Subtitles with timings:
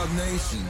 [0.00, 0.64] Dub Nation.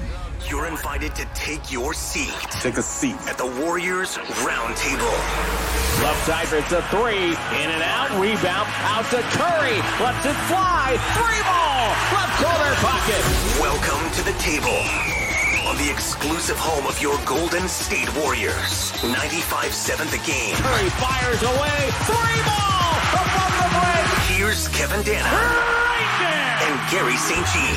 [0.48, 2.34] You're invited to take your seat.
[2.58, 5.14] Take a seat at the Warriors Roundtable.
[6.02, 7.30] Left side for a three,
[7.62, 13.22] in and out, rebound, out to Curry, lets it fly, three ball, left corner pocket.
[13.62, 14.82] Welcome to the table
[15.70, 18.90] on the exclusive home of your Golden State Warriors.
[18.98, 20.56] 95-7 the game.
[20.58, 24.10] Curry fires away, three ball, above the break.
[24.34, 25.69] Here's Kevin Danna right and
[26.90, 27.46] Gary St.
[27.46, 27.76] Jean.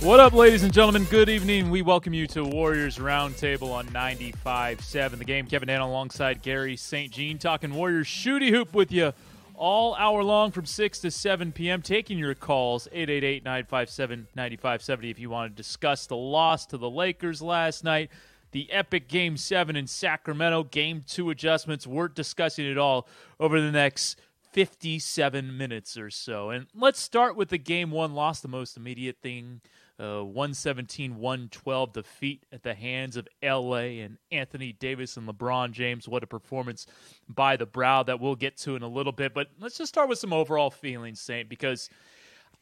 [0.00, 1.04] What up, ladies and gentlemen?
[1.04, 1.70] Good evening.
[1.70, 5.46] We welcome you to Warriors Roundtable on 95.7 The Game.
[5.46, 7.12] Kevin Dan alongside Gary St.
[7.12, 9.12] Jean talking Warriors shooty hoop with you
[9.54, 11.80] all hour long from 6 to 7 p.m.
[11.80, 17.84] Taking your calls, 888-957-9570 if you want to discuss the loss to the Lakers last
[17.84, 18.10] night,
[18.54, 21.86] the epic Game 7 in Sacramento, Game 2 adjustments.
[21.86, 23.08] We're discussing it all
[23.40, 24.20] over the next
[24.54, 26.48] 57 minutes or so.
[26.48, 29.60] And let's start with the Game 1 loss, the most immediate thing–
[29.98, 36.08] uh, 117 112 defeat at the hands of LA and Anthony Davis and LeBron James.
[36.08, 36.86] What a performance
[37.28, 39.34] by the Brow that we'll get to in a little bit.
[39.34, 41.90] But let's just start with some overall feelings, Saint, because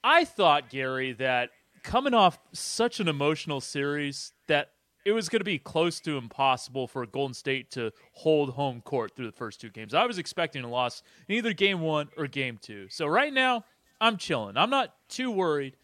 [0.04, 1.50] I thought, Gary, that
[1.82, 4.72] coming off such an emotional series that
[5.04, 9.16] it was going to be close to impossible for Golden State to hold home court
[9.16, 9.94] through the first two games.
[9.94, 12.88] I was expecting a loss in either game one or game two.
[12.88, 13.64] So right now,
[14.00, 14.56] I'm chilling.
[14.56, 15.76] I'm not too worried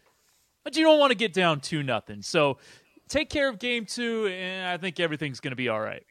[0.63, 2.21] but you don't want to get down two nothing.
[2.21, 2.57] So
[3.07, 6.03] take care of game two, and I think everything's going to be all right.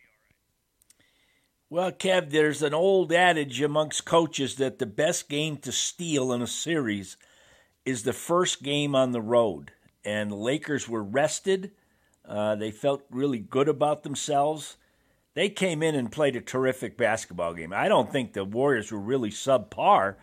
[1.71, 6.41] Well, Kev, there's an old adage amongst coaches that the best game to steal in
[6.41, 7.17] a series
[7.85, 9.73] is the first game on the road.
[10.05, 11.73] And the Lakers were rested.
[12.29, 14.77] Uh, they felt really good about themselves.
[15.35, 17.73] They came in and played a terrific basketball game.
[17.73, 20.17] I don't think the Warriors were really subpar.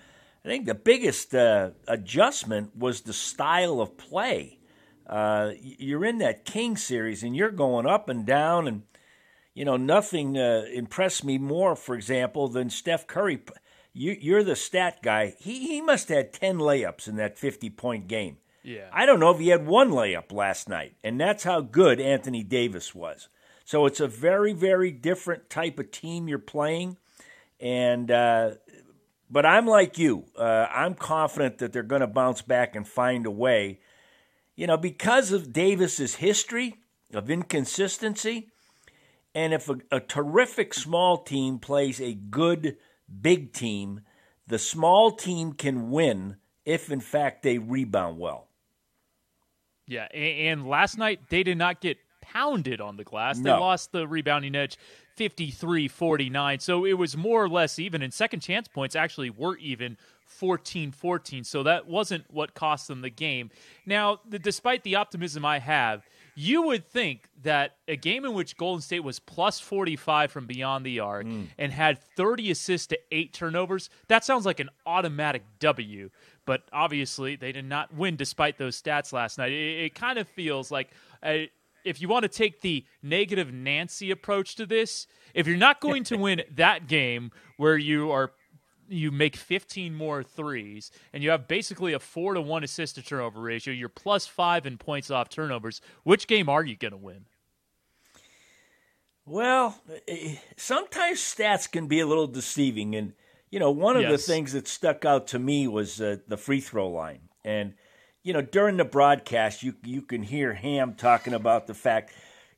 [0.43, 4.59] I think the biggest uh, adjustment was the style of play.
[5.07, 8.83] Uh, you're in that King series and you're going up and down, and
[9.53, 13.39] you know nothing uh, impressed me more, for example, than Steph Curry.
[13.93, 15.35] You, are the stat guy.
[15.39, 18.37] He he must have had ten layups in that 50 point game.
[18.65, 18.89] Yeah.
[18.91, 22.41] I don't know if he had one layup last night, and that's how good Anthony
[22.41, 23.29] Davis was.
[23.63, 26.97] So it's a very very different type of team you're playing,
[27.59, 28.51] and uh,
[29.29, 30.25] but I'm like you.
[30.35, 33.81] Uh, I'm confident that they're going to bounce back and find a way.
[34.55, 36.77] You know, because of Davis's history
[37.13, 38.49] of inconsistency,
[39.35, 42.77] and if a, a terrific small team plays a good
[43.21, 44.01] big team,
[44.47, 48.44] the small team can win if, in fact, they rebound well.
[49.87, 53.37] Yeah, and last night they did not get pounded on the glass.
[53.37, 53.59] They no.
[53.59, 54.77] lost the rebounding edge
[55.15, 56.59] 53 49.
[56.59, 60.91] So it was more or less even, and second chance points actually were even 14
[60.91, 61.43] 14.
[61.43, 63.51] So that wasn't what cost them the game.
[63.85, 68.57] Now, the, despite the optimism I have, you would think that a game in which
[68.57, 71.47] Golden State was plus 45 from beyond the arc mm.
[71.57, 76.09] and had 30 assists to eight turnovers, that sounds like an automatic W.
[76.45, 79.51] But obviously, they did not win despite those stats last night.
[79.51, 80.89] It, it kind of feels like
[81.23, 81.49] a,
[81.83, 86.03] if you want to take the negative Nancy approach to this, if you're not going
[86.05, 88.31] to win that game where you are
[88.87, 93.01] you make 15 more threes and you have basically a 4 to 1 assist to
[93.01, 96.97] turnover ratio, you're plus 5 in points off turnovers, which game are you going to
[96.97, 97.25] win?
[99.25, 103.13] Well, eh, sometimes stats can be a little deceiving and
[103.55, 104.11] you know, one of yes.
[104.11, 107.29] the things that stuck out to me was uh, the free throw line.
[107.45, 107.75] And
[108.21, 112.11] you know, during the broadcast, you you can hear Ham talking about the fact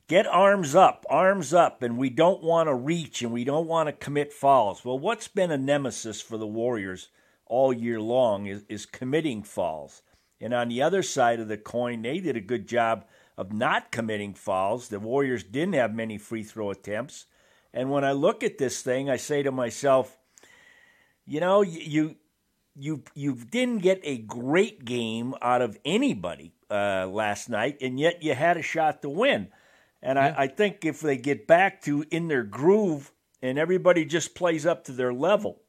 [0.08, 3.86] get arms up, arms up, and we don't want to reach and we don't want
[3.86, 4.84] to commit fouls.
[4.84, 7.10] Well, what's been a nemesis for the Warriors
[7.46, 10.02] all year long is, is committing fouls.
[10.40, 13.04] And on the other side of the coin, they did a good job
[13.36, 14.88] of not committing fouls.
[14.88, 17.26] The Warriors didn't have many free throw attempts.
[17.72, 20.17] And when I look at this thing, I say to myself,
[21.28, 22.16] you know, you
[22.74, 28.22] you you didn't get a great game out of anybody uh, last night, and yet
[28.22, 29.48] you had a shot to win.
[30.02, 30.34] And yeah.
[30.36, 33.12] I, I think if they get back to in their groove
[33.42, 35.60] and everybody just plays up to their level,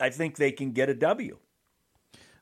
[0.00, 1.38] I think they can get a W.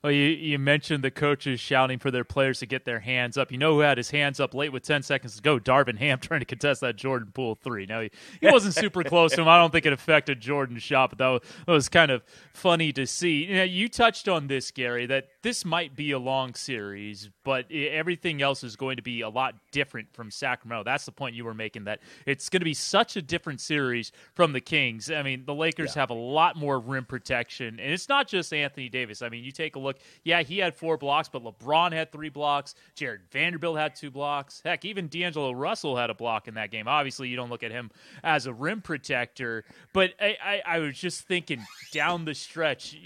[0.03, 3.53] Well, you, you mentioned the coaches shouting for their players to get their hands up.
[3.53, 5.59] You know who had his hands up late with 10 seconds to go?
[5.59, 7.85] Darvin Ham trying to contest that Jordan Poole three.
[7.85, 8.11] Now, he,
[8.41, 9.49] he wasn't super close to him.
[9.49, 12.23] I don't think it affected Jordan's shot, but that was, that was kind of
[12.55, 13.45] funny to see.
[13.45, 17.71] You, know, you touched on this, Gary, that this might be a long series, but
[17.71, 20.83] everything else is going to be a lot different from Sacramento.
[20.85, 24.13] That's the point you were making, that it's going to be such a different series
[24.33, 25.11] from the Kings.
[25.11, 26.03] I mean, the Lakers yeah.
[26.03, 29.21] have a lot more rim protection, and it's not just Anthony Davis.
[29.21, 32.13] I mean, you take a look look, yeah, he had four blocks, but LeBron had
[32.13, 32.75] three blocks.
[32.95, 34.63] Jarred Vanderbilt had two blocks.
[34.65, 36.87] Heck, even D'Angelo Russell had a block in that game.
[36.87, 37.91] Obviously, you don't look at him
[38.23, 42.97] as a rim protector, but I, I, I was just thinking down the stretch.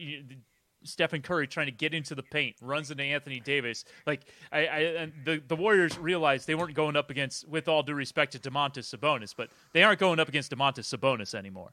[0.87, 3.87] Stephen Curry trying to get into the paint, runs into Anthony Davis.
[4.07, 7.95] Like I, I the the Warriors realized they weren't going up against, with all due
[7.95, 11.73] respect to Domantas Sabonis, but they aren't going up against Domantas Sabonis anymore.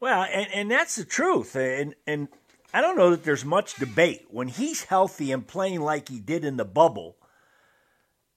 [0.00, 2.28] Well, and, and that's the truth, and and
[2.72, 6.44] I don't know that there's much debate when he's healthy and playing like he did
[6.44, 7.16] in the bubble.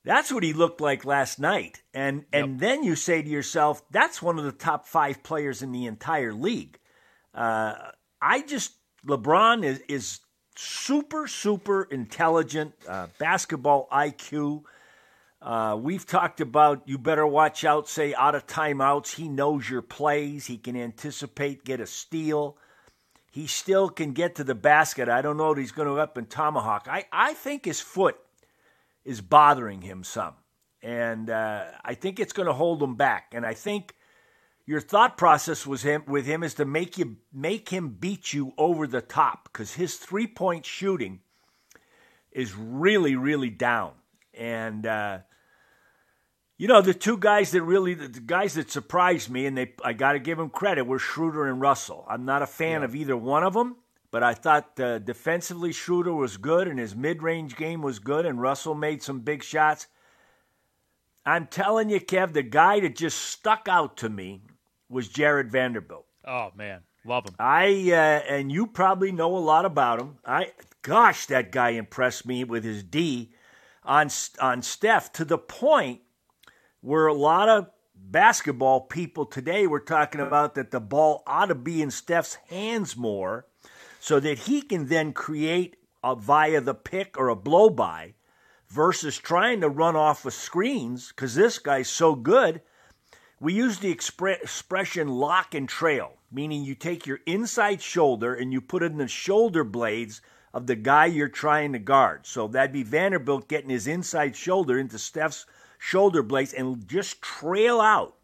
[0.05, 2.43] That's what he looked like last night, and yep.
[2.43, 5.85] and then you say to yourself, that's one of the top five players in the
[5.85, 6.77] entire league.
[7.33, 7.75] Uh,
[8.21, 8.73] I just
[9.07, 10.19] LeBron is is
[10.57, 14.63] super super intelligent, uh, basketball IQ.
[15.41, 19.15] Uh, we've talked about you better watch out, say out of timeouts.
[19.15, 20.47] He knows your plays.
[20.47, 22.57] He can anticipate, get a steal.
[23.33, 25.09] He still can get to the basket.
[25.09, 26.87] I don't know if he's going to up and tomahawk.
[26.87, 28.15] I, I think his foot
[29.03, 30.35] is bothering him some.
[30.83, 33.33] And uh, I think it's going to hold him back.
[33.33, 33.95] And I think
[34.67, 38.53] your thought process was him with him is to make you make him beat you
[38.55, 41.21] over the top because his three point shooting
[42.31, 43.93] is really really down
[44.33, 45.17] and uh,
[46.57, 49.93] you know the two guys that really the guys that surprised me and they I
[49.93, 52.05] got to give them credit were Schroeder and Russell.
[52.07, 52.85] I'm not a fan yeah.
[52.85, 53.77] of either one of them,
[54.11, 58.25] but I thought uh, defensively Schroeder was good and his mid range game was good
[58.25, 59.87] and Russell made some big shots.
[61.25, 64.41] I'm telling you, Kev, the guy that just stuck out to me
[64.89, 66.05] was Jarred Vanderbilt.
[66.25, 67.35] Oh man, love him.
[67.39, 70.17] I uh, and you probably know a lot about him.
[70.25, 70.51] I
[70.83, 73.33] gosh, that guy impressed me with his D
[73.83, 74.09] on
[74.39, 76.01] on Steph to the point
[76.83, 81.55] where a lot of basketball people today were talking about that the ball ought to
[81.55, 83.47] be in Steph's hands more,
[83.99, 88.13] so that he can then create a, via the pick or a blow by,
[88.69, 92.61] versus trying to run off of screens because this guy's so good
[93.43, 98.53] we use the expre- expression lock and trail, meaning you take your inside shoulder and
[98.53, 100.21] you put it in the shoulder blades
[100.53, 102.25] of the guy you're trying to guard.
[102.25, 105.45] So that'd be Vanderbilt getting his inside shoulder into Steph's
[105.83, 108.15] shoulder blades and just trail out.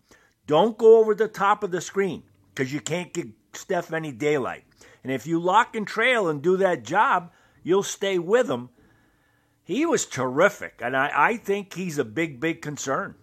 [0.47, 2.23] Don't go over the top of the screen
[2.55, 4.63] because you can't give Steph any daylight.
[5.03, 8.69] And if you lock and trail and do that job, you'll stay with him.
[9.61, 13.15] He was terrific, and I, I think he's a big, big concern.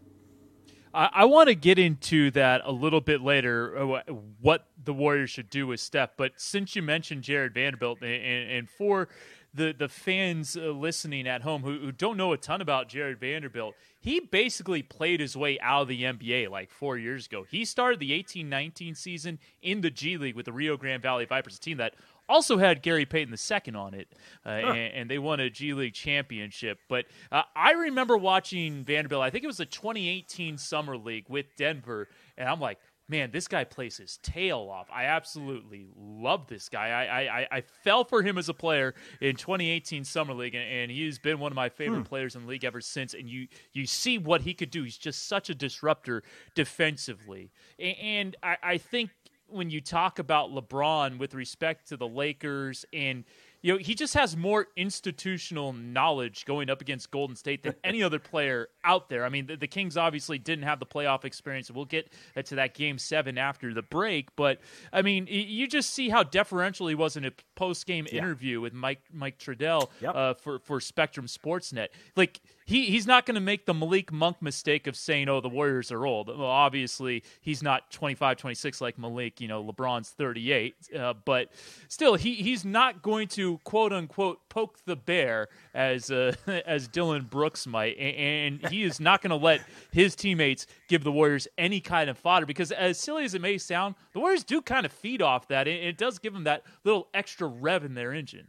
[0.93, 5.31] I, I want to get into that a little bit later, uh, what the Warriors
[5.31, 6.11] should do with Steph.
[6.17, 9.09] But since you mentioned Jarred Vanderbilt, and, and for
[9.57, 13.19] the the fans uh, listening at home who, who don't know a ton about Jarred
[13.19, 17.45] Vanderbilt, he basically played his way out of the NBA like four years ago.
[17.49, 21.57] He started the 18-19 season in the G League with the Rio Grande Valley Vipers,
[21.57, 21.95] a team that
[22.29, 24.09] also had Gary Payton II on it,
[24.45, 24.73] uh, huh.
[24.73, 26.79] and, and, they won a G League championship.
[26.89, 29.23] But uh, I remember watching Vanderbilt.
[29.23, 33.49] I think it was the 2018 Summer League with Denver, and I'm like, man, this
[33.49, 34.89] guy plays his tail off.
[34.93, 36.89] I absolutely love this guy.
[36.89, 40.91] I I, I fell for him as a player in 2018 Summer League, and, and
[40.91, 42.05] he's been one of my favorite hmm.
[42.05, 43.15] players in the league ever since.
[43.15, 44.83] And you you see what he could do.
[44.83, 46.23] He's just such a disruptor
[46.55, 49.11] defensively, and, and I, I think
[49.49, 53.25] when you talk about LeBron with respect to the Lakers and
[53.67, 58.01] you know, he just has more institutional knowledge going up against Golden State than any
[58.01, 59.25] other player out there.
[59.25, 61.69] I mean, the, the, Kings obviously didn't have the playoff experience.
[61.69, 64.61] We'll get uh, to that game seven after the break, but
[64.93, 68.19] I mean, you just see how deferential he was in a post game yeah.
[68.19, 70.15] interview with Mike Mike Trudell yep.
[70.15, 71.89] uh, for for Spectrum Sportsnet.
[72.15, 75.49] Like he he's not going to make the Malik Monk mistake of saying, "Oh, the
[75.49, 79.41] Warriors are old." Well, obviously, he's not 25, 26 like Malik.
[79.41, 81.51] You know, LeBron's 38, uh, but
[81.89, 86.35] still, he he's not going to quote unquote poke the bear as uh,
[86.67, 89.61] as Dillon Brooks might, and, and he is not going to let
[89.93, 93.59] his teammates give the Warriors any kind of fodder because, as silly as it may
[93.59, 96.63] sound, the Warriors do kind of feed off that, and it does give them that
[96.85, 98.47] little extra rev in their engine.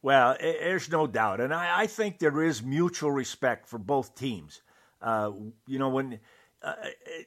[0.00, 4.62] Well, there's no doubt, and I, I, think there is mutual respect for both teams.
[5.02, 5.32] Uh,
[5.66, 6.20] you know, when
[6.62, 6.74] uh,
[7.04, 7.26] it,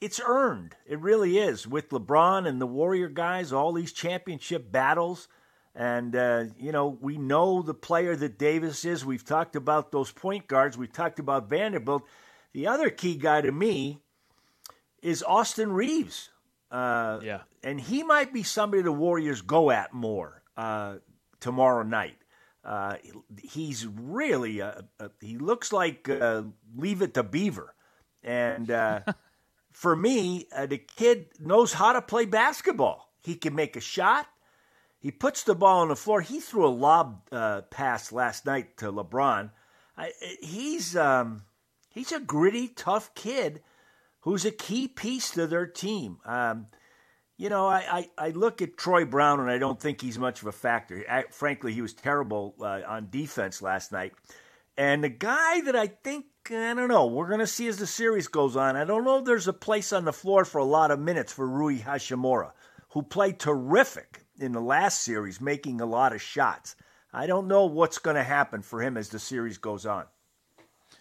[0.00, 5.28] it's earned, it really is with LeBron and the Warrior guys, all these championship battles,
[5.76, 9.04] and uh, you know we know the player that Davis is.
[9.04, 10.76] We've talked about those point guards.
[10.76, 12.02] We talked about Vanderbilt.
[12.52, 14.00] The other key guy to me
[15.02, 16.30] is Austin Reaves.
[16.70, 20.42] Uh, yeah, and he might be somebody the Warriors go at more.
[20.56, 20.96] Uh,
[21.40, 22.16] tomorrow night.
[22.64, 22.96] Uh,
[23.40, 26.42] he's really a, a, he looks like uh,
[26.74, 27.74] Leave It to Beaver,
[28.24, 29.00] and uh,
[29.72, 33.12] for me, uh, the kid knows how to play basketball.
[33.22, 34.26] He can make a shot.
[34.98, 36.20] He puts the ball on the floor.
[36.20, 39.50] He threw a lob uh, pass last night to LeBron.
[39.96, 41.44] I, he's um,
[41.90, 43.62] he's a gritty, tough kid
[44.20, 46.18] who's a key piece to their team.
[46.24, 46.66] Um,
[47.36, 50.40] you know, I, I, I, look at Troy Brown and I don't think he's much
[50.40, 51.04] of a factor.
[51.08, 54.14] I, frankly, he was terrible uh, on defense last night.
[54.76, 57.86] And the guy that I think, I don't know, we're going to see as the
[57.86, 60.64] series goes on, I don't know if there's a place on the floor for a
[60.64, 62.52] lot of minutes for Rui Hachimura,
[62.90, 66.76] who played terrific in the last series, making a lot of shots.
[67.12, 70.04] I don't know what's going to happen for him as the series goes on.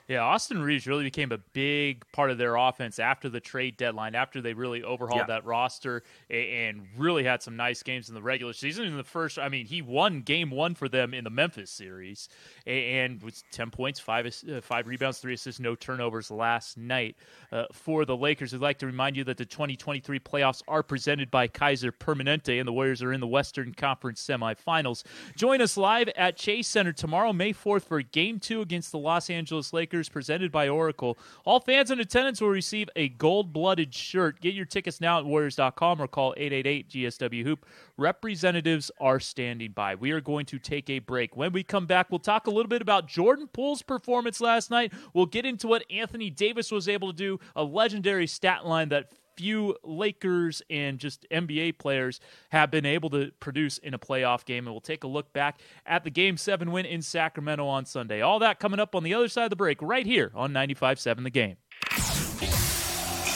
[0.07, 4.13] Yeah, Austin Reaves really became a big part of their offense after the trade deadline,
[4.13, 5.25] after they really overhauled yeah.
[5.27, 8.85] that roster and really had some nice games in the regular season.
[8.85, 12.29] In the first, I mean, he won game one for them in the Memphis series
[12.67, 17.15] and was 10 points, five, uh, five rebounds, three assists, no turnovers last night
[17.51, 18.53] uh, for the Lakers.
[18.53, 22.67] I'd like to remind you that the 2023 playoffs are presented by Kaiser Permanente, and
[22.67, 25.03] the Warriors are in the Western Conference semifinals.
[25.35, 29.31] Join us live at Chase Center tomorrow, May 4th, for game two against the Los
[29.31, 31.17] Angeles Lakers presented by Oracle.
[31.45, 34.41] All fans in attendance will receive a gold blooded shirt.
[34.41, 37.65] Get your tickets now at Warriors.com or call 888 GSW Hoop.
[37.97, 39.95] Representatives are standing by.
[39.95, 41.35] We are going to take a break.
[41.35, 44.91] When we come back, we'll talk a little bit about Jordan Poole's performance last night.
[45.13, 49.11] We'll get into what Anthony Davis was able to do, a legendary stat line that
[49.37, 54.65] few Lakers and just NBA players have been able to produce in a playoff game.
[54.65, 58.21] And we'll take a look back at the Game 7 win in Sacramento on Sunday.
[58.21, 60.99] All that coming up on the other side of the break right here on 95
[60.99, 61.57] 7 The Game.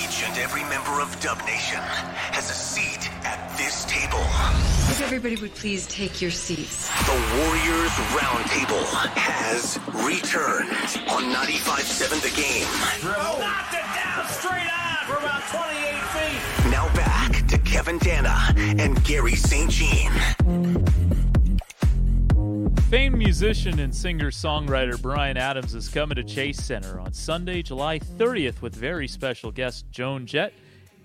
[0.01, 4.20] Each and every member of Dub Nation has a seat at this table.
[4.89, 6.89] If everybody would please take your seats.
[7.06, 8.84] The Warriors Roundtable
[9.15, 10.70] has returned
[11.10, 12.68] on 95.7 The Game.
[13.01, 13.39] Dribble.
[13.39, 16.72] Knocked it down straight on for about 28 feet.
[16.72, 19.72] Now back to Kevin Danna and Gary St.
[19.72, 20.12] Jean.
[22.89, 28.62] Famed musician and singer-songwriter Bryan Adams is coming to Chase Center on Sunday, July 30th
[28.62, 30.54] with very special guest Joan Jett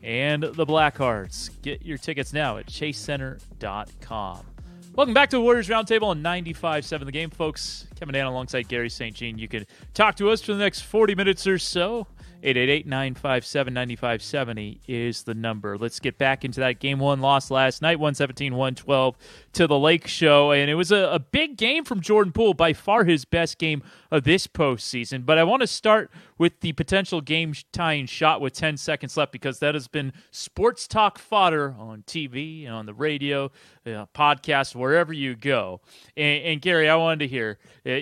[0.02, 1.50] and the Blackhearts.
[1.62, 4.46] Get your tickets now at chasecenter.com.
[4.94, 7.87] Welcome back to the Warriors Roundtable on 95.7 The Game, folks.
[7.99, 9.16] Kevin Dan alongside Gary St.
[9.16, 9.38] Jean.
[9.38, 12.06] You can talk to us for the next 40 minutes or so
[12.44, 15.78] 888 957 9570 is the number.
[15.78, 19.16] Let's get back into that game one loss last night, 117 112
[19.54, 20.52] to the Lake Show.
[20.52, 23.82] And it was a, a big game from Jordan Poole, by far his best game
[24.10, 25.24] of this postseason.
[25.24, 29.32] But I want to start with the potential game tying shot with 10 seconds left
[29.32, 33.46] because that has been sports talk fodder on TV and on the radio,
[33.86, 35.80] uh, podcast, wherever you go.
[36.14, 37.58] And, and Gary, I wanted to hear.
[37.86, 38.00] Uh,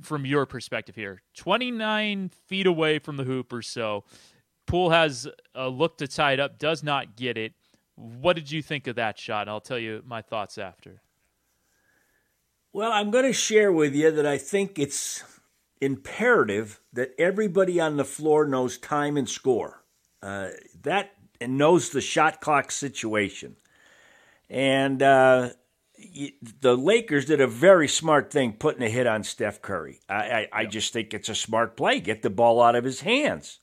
[0.00, 4.04] from your perspective here 29 feet away from the hoop or so.
[4.66, 7.52] Poole has a look to tie it up, does not get it.
[7.96, 9.48] What did you think of that shot?
[9.48, 11.02] I'll tell you my thoughts after.
[12.72, 15.22] Well, I'm going to share with you that I think it's
[15.80, 19.84] imperative that everybody on the floor knows time and score.
[20.22, 20.48] Uh,
[20.82, 23.56] that and knows the shot clock situation.
[24.48, 25.50] And uh,
[26.60, 30.00] the Lakers did a very smart thing putting a hit on Steph Curry.
[30.08, 32.00] I, I, I, just think it's a smart play.
[32.00, 33.60] Get the ball out of his hands.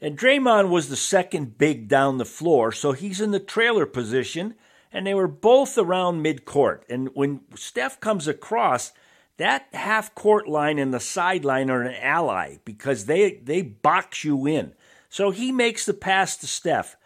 [0.00, 4.54] And Draymond was the second big down the floor, so he's in the trailer position,
[4.90, 6.80] and they were both around midcourt.
[6.90, 8.92] And when Steph comes across,
[9.36, 14.46] that half court line and the sideline are an ally because they they box you
[14.46, 14.74] in.
[15.08, 16.96] So he makes the pass to Steph.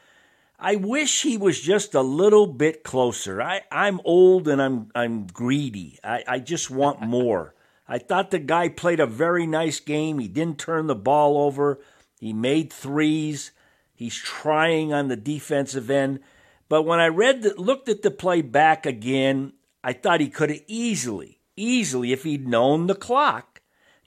[0.59, 3.43] I wish he was just a little bit closer.
[3.43, 5.99] I, I'm old and I'm I'm greedy.
[6.03, 7.55] I, I just want more.
[7.89, 10.19] I thought the guy played a very nice game.
[10.19, 11.81] He didn't turn the ball over.
[12.19, 13.53] He made threes.
[13.95, 16.21] He's trying on the defensive end.
[16.69, 19.53] But when I read the, looked at the play back again,
[19.85, 23.61] I thought he could have easily, easily, if he'd known the clock,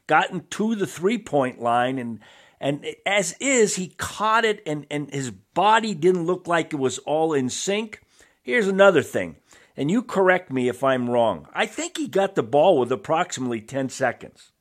[0.07, 2.19] gotten to the three point line and
[2.59, 6.97] and as is, he caught it and, and his body didn't look like it was
[6.99, 8.01] all in sync.
[8.41, 9.37] Here's another thing,
[9.77, 11.47] and you correct me if I'm wrong.
[11.53, 14.51] I think he got the ball with approximately 10 seconds.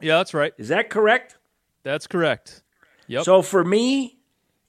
[0.00, 0.52] Yeah, that's right.
[0.58, 1.36] Is that correct?
[1.82, 2.62] That's correct.
[3.08, 3.24] Yep.
[3.24, 4.18] So for me,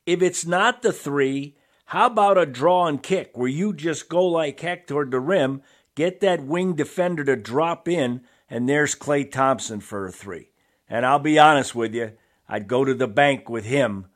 [0.06, 4.26] if it's not the three, how about a draw and kick where you just go
[4.26, 5.62] like heck toward the rim,
[5.96, 10.52] get that wing defender to drop in, and there's Klay Thompson for a three.
[10.90, 12.14] And I'll be honest with you,
[12.50, 14.08] I'd go to the bank with him,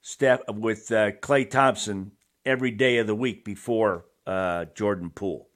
[0.00, 2.12] step with uh, Klay Thompson
[2.44, 5.48] every day of the week before uh, Jordan Poole.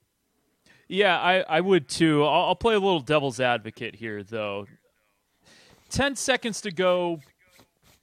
[0.86, 2.22] Yeah, I, I would too.
[2.24, 4.66] I'll, I'll play a little devil's advocate here, though.
[5.88, 7.20] 10 seconds to go.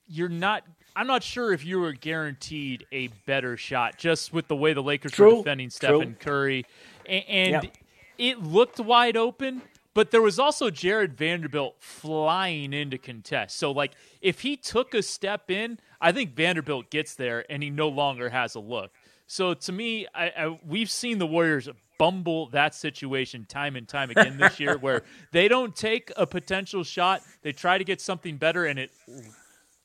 [0.08, 0.64] You're not
[0.98, 4.82] I'm not sure if you were guaranteed a better shot just with the way the
[4.82, 6.66] Lakers true, were defending Stephen Curry
[7.06, 7.78] and, yep.
[8.18, 9.62] it looked wide open.
[9.98, 13.58] But there was also Jarred Vanderbilt flying into contest.
[13.58, 17.72] So, like, if he took a step in, I think Vanderbilt gets there and he
[17.72, 18.92] no longer has a look.
[19.25, 24.12] So, to me, I, I, we've seen the Warriors bumble that situation time and time
[24.12, 25.01] again this year where
[25.32, 28.92] they don't take a potential shot, they try to get something better, and it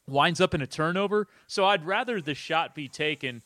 [0.07, 1.27] winds up in a turnover.
[1.47, 3.41] So, I'd rather the shot be taken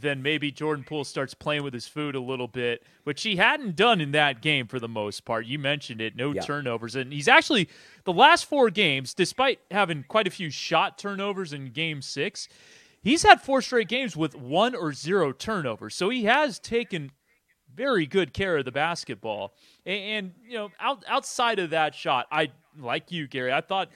[0.00, 3.76] then maybe Jordan Poole starts playing with his food a little bit, which he hadn't
[3.76, 5.44] done in that game for the most part.
[5.44, 6.40] You mentioned it, no yeah.
[6.40, 6.96] turnovers.
[6.96, 7.68] And he's actually,
[8.04, 12.48] the last four games, despite having quite a few shot turnovers in game six,
[13.02, 15.94] he's had four straight games with one or zero turnovers.
[15.94, 17.10] So he has taken
[17.74, 19.54] very good care of the basketball.
[19.84, 23.90] And, and you know, out, outside of that shot, I, like you, Gary, I thought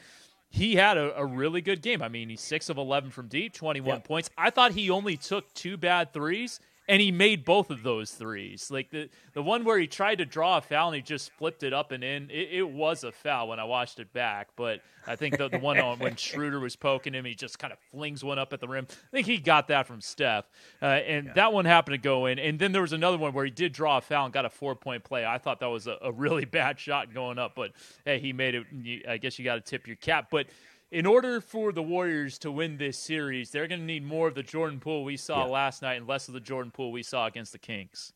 [0.48, 2.02] he had a, a, really good game.
[2.02, 4.30] I mean, he's six of eleven from deep, twenty one points.
[4.36, 8.70] I thought he only took two bad threes, and he made both of those threes.
[8.70, 11.62] Like the the one where he tried to draw a foul and he just flipped
[11.62, 12.30] it up and in.
[12.30, 15.58] It, it was a foul when I watched it back, but I think the, the
[15.58, 18.60] one on when Schroeder was poking him, he just kind of flings one up at
[18.60, 18.86] the rim.
[18.90, 20.44] I think he got that from Steph,
[20.80, 21.32] uh, and yeah.
[21.34, 22.38] that one happened to go in.
[22.38, 24.50] And then there was another one where he did draw a foul and got a
[24.50, 25.24] four point play.
[25.24, 27.72] I thought that was a, a really bad shot going up, but
[28.04, 29.06] hey, he made it.
[29.08, 30.46] I guess you got to tip your cap, but
[30.90, 34.34] in order for the Warriors to win this series, they're going to need more of
[34.34, 35.52] the Jordan Poole we saw yeah.
[35.52, 38.12] last night and less of the Jordan Poole we saw against the Kings.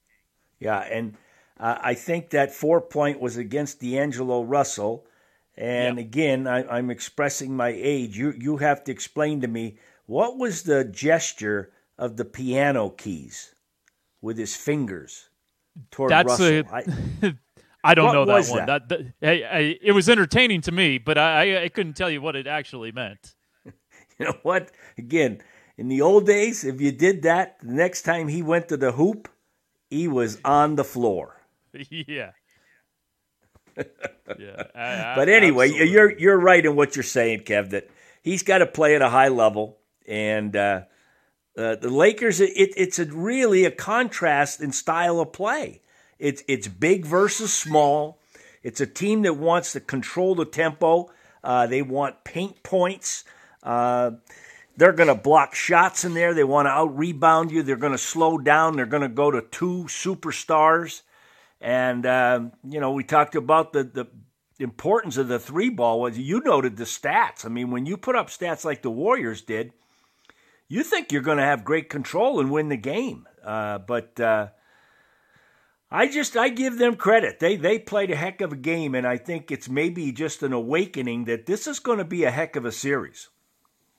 [0.59, 1.17] Yeah, and
[1.59, 5.07] uh, I think that four point was against D'Angelo Russell.
[5.57, 8.17] And again, I, am expressing my age.
[8.17, 13.55] You you have to explain to me what was the gesture of the piano keys
[14.23, 15.29] with his fingers
[15.91, 16.47] toward That's Russell.
[16.47, 16.85] A, I,
[17.83, 18.67] I don't what know that one.
[18.67, 22.37] That, that, that it was entertaining to me, but I, I couldn't tell you what
[22.37, 23.35] it actually meant.
[23.65, 24.71] you know what?
[24.99, 25.41] Again,
[25.79, 28.93] in the old days, if you did that, the next time he went to the
[28.93, 29.29] hoop,
[29.89, 31.37] he was on the floor.
[31.91, 32.33] Yeah.
[34.39, 34.63] yeah.
[34.75, 35.93] I, I, but anyway, absolutely.
[35.93, 37.71] you're you're right in what you're saying, Kev.
[37.71, 37.89] That
[38.23, 40.83] he's got to play at a high level, and uh,
[41.57, 42.41] uh, the Lakers.
[42.41, 45.81] It, it's a really a contrast in style of play.
[46.21, 48.21] It's it's big versus small.
[48.63, 51.11] It's a team that wants to control the tempo.
[51.43, 53.25] Uh, they want paint points.
[53.63, 54.13] Uh,
[54.77, 56.35] they're going to block shots in there.
[56.35, 57.63] They want to out rebound you.
[57.63, 58.77] They're going to slow down.
[58.77, 61.03] They're going to go to two superstars.
[61.61, 64.07] And, uh, you know, we talked about the, the
[64.59, 66.01] importance of the three ball.
[66.01, 67.45] Was You noted the stats.
[67.45, 69.73] I mean, when you put up stats like the Warriors did,
[70.69, 73.27] you think you're going to have great control and win the game.
[73.45, 74.49] Uh, but uh,
[75.91, 77.41] I just I give them credit.
[77.41, 80.53] They they played a heck of a game, and I think it's maybe just an
[80.53, 83.29] awakening that this is going to be a heck of a series.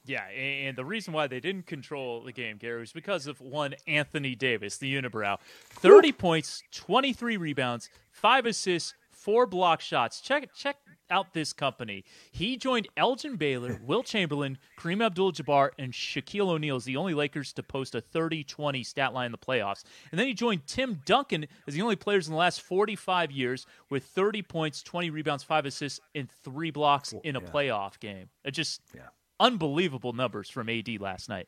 [0.04, 3.76] Yeah, and the reason why they didn't control the game, Gary, was because of one
[3.86, 5.38] Anthony Davis, the unibrow.
[5.70, 6.14] 30 Ooh.
[6.14, 10.20] points, 23 rebounds, 5 assists, 4 block shots.
[10.22, 10.78] Check check
[11.12, 12.04] out this company.
[12.32, 17.14] He joined Elgin Baylor, Wilt Chamberlain, Kareem Abdul Jabbar, and Shaquille O'Neal as the only
[17.14, 19.84] Lakers to post a 30 20 stat line in the playoffs.
[20.12, 23.68] And then he joined Tim Duncan as the only players in the last 45 years
[23.90, 27.48] with 30 points, 20 rebounds, 5 assists, and 3 blocks in a yeah.
[27.48, 28.30] playoff game.
[28.44, 29.10] It just yeah.
[29.40, 31.48] unbelievable numbers from AD last night.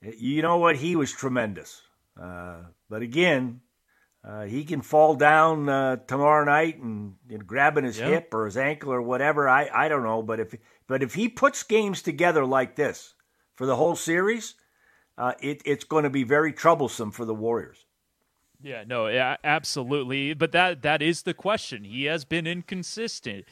[0.00, 0.76] You know what?
[0.76, 1.82] He was tremendous.
[2.20, 3.60] Uh, but again,
[4.26, 8.56] uh, he can fall down uh, tomorrow night and, and grabbing his hip or his
[8.56, 9.48] ankle or whatever.
[9.48, 10.54] I, I don't know, but if
[10.86, 13.14] but if he puts games together like this
[13.54, 14.54] for the whole series,
[15.18, 17.84] uh, it, it's going to be very troublesome for the Warriors.
[18.62, 20.32] Yeah, no, yeah, absolutely.
[20.32, 21.84] But that that is the question.
[21.84, 23.44] He has been inconsistent.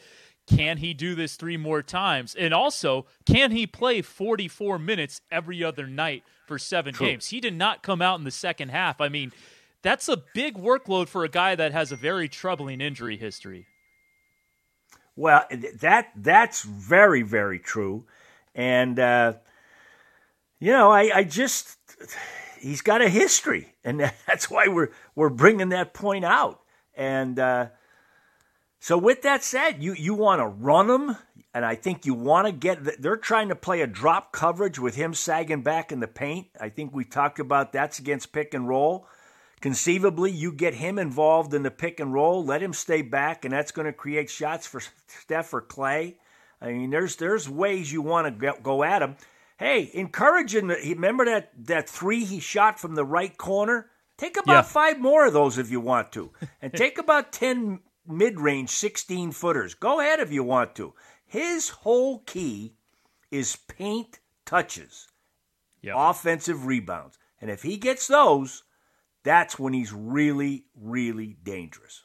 [0.46, 2.34] Can he do this three more times?
[2.34, 7.06] And also, can he play 44 minutes every other night for seven True.
[7.06, 7.28] games?
[7.28, 9.00] He did not come out in the second half.
[9.00, 9.32] I mean,
[9.82, 13.66] that's a big workload for a guy that has a very troubling injury history.
[15.14, 15.44] Well,
[15.80, 18.06] that that's very very true,
[18.54, 19.34] and uh,
[20.58, 21.76] you know I, I just
[22.58, 26.60] he's got a history, and that's why we're we're bringing that point out.
[26.94, 27.68] And uh,
[28.80, 31.16] so, with that said, you you want to run him,
[31.52, 33.00] and I think you want to get.
[33.02, 36.48] They're trying to play a drop coverage with him sagging back in the paint.
[36.60, 39.06] I think we talked about that's against pick and roll.
[39.62, 43.54] Conceivably, you get him involved in the pick and roll, let him stay back, and
[43.54, 46.16] that's going to create shots for Steph or Klay.
[46.60, 49.16] I mean, there's there's ways you want to go at him.
[49.58, 50.66] Hey, encouraging.
[50.66, 53.88] Remember that that three he shot from the right corner.
[54.18, 54.62] Take about yeah.
[54.62, 59.74] five more of those if you want to, and take about ten mid-range 16 footers.
[59.74, 60.92] Go ahead if you want to.
[61.24, 62.74] His whole key
[63.30, 65.06] is paint touches,
[65.82, 65.94] yep.
[65.96, 68.64] offensive rebounds, and if he gets those
[69.24, 72.04] that's when he's really, really dangerous.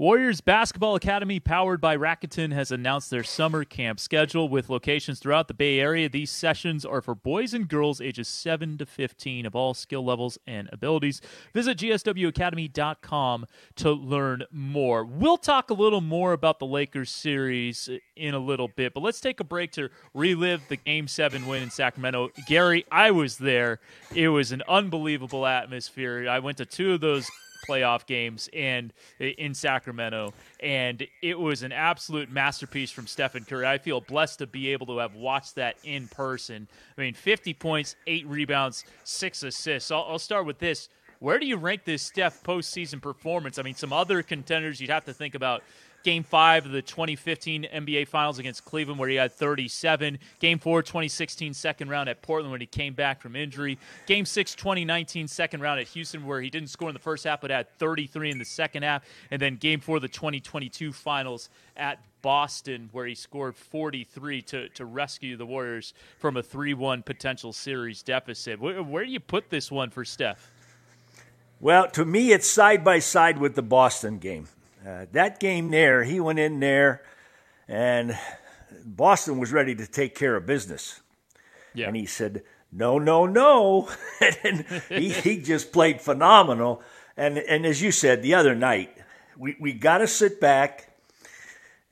[0.00, 5.46] Warriors Basketball Academy, powered by Rakuten, has announced their summer camp schedule with locations throughout
[5.46, 6.08] the Bay Area.
[6.08, 10.38] These sessions are for boys and girls ages 7 to 15 of all skill levels
[10.46, 11.20] and abilities.
[11.52, 15.04] Visit gswacademy.com to learn more.
[15.04, 19.20] We'll talk a little more about the Lakers series in a little bit, but let's
[19.20, 22.30] take a break to relive the Game 7 win in Sacramento.
[22.46, 23.80] Gary, I was there.
[24.14, 26.26] It was an unbelievable atmosphere.
[26.26, 27.30] I went to two of those
[27.66, 33.66] playoff games and in Sacramento, and it was an absolute masterpiece from Stephen Curry.
[33.66, 36.68] I feel blessed to be able to have watched that in person.
[36.96, 39.90] I mean, 50 points, eight rebounds, six assists.
[39.90, 40.88] I'll, I'll start with this.
[41.20, 43.58] Where do you rank this Steph postseason performance?
[43.58, 45.62] I mean, some other contenders you'd have to think about
[46.02, 50.18] Game five of the 2015 NBA Finals against Cleveland, where he had 37.
[50.38, 53.78] Game four, 2016 second round at Portland, when he came back from injury.
[54.06, 57.40] Game six, 2019 second round at Houston, where he didn't score in the first half,
[57.40, 59.04] but had 33 in the second half.
[59.30, 64.84] And then game four, the 2022 Finals at Boston, where he scored 43 to, to
[64.84, 68.60] rescue the Warriors from a 3 1 potential series deficit.
[68.60, 70.50] Where, where do you put this one for Steph?
[71.60, 74.48] Well, to me, it's side by side with the Boston game.
[74.86, 77.02] Uh, that game there, he went in there,
[77.68, 78.18] and
[78.84, 81.00] Boston was ready to take care of business.
[81.74, 81.88] Yeah.
[81.88, 83.88] And he said, "No, no, no,"
[84.44, 86.82] and he, he just played phenomenal.
[87.16, 88.96] And and as you said the other night,
[89.36, 90.86] we we got to sit back.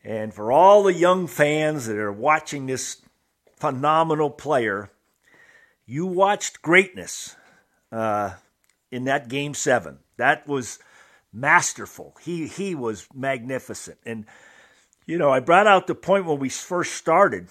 [0.05, 3.03] And for all the young fans that are watching this
[3.57, 4.91] phenomenal player,
[5.85, 7.37] you watched greatness
[7.93, 8.35] uh,
[8.91, 9.99] in that game seven.
[10.17, 10.79] That was
[11.41, 12.17] masterful.
[12.23, 13.99] He he was magnificent.
[14.05, 14.27] And
[15.07, 17.49] you know, I brought out the point when we first started.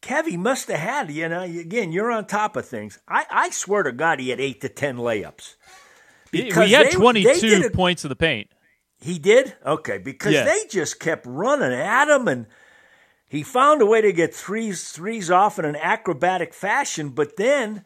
[0.00, 2.98] Kevy must have had, you know, again, you're on top of things.
[3.06, 5.54] I, I swear to God, he had eight to ten layups.
[6.32, 8.50] Because he had they, 22 they points of the paint.
[9.00, 9.54] He did?
[9.64, 12.46] Okay, because they just kept running at him and
[13.28, 17.84] he found a way to get threes threes off in an acrobatic fashion, but then